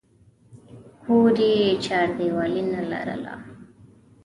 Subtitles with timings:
[1.03, 3.35] کور یې چاردیوالي نه لرله.